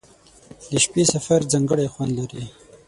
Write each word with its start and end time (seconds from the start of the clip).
•د 0.71 0.73
شپې 0.83 1.03
سفر 1.13 1.39
ځانګړی 1.51 1.87
خوند 1.93 2.11
لري. 2.19 2.43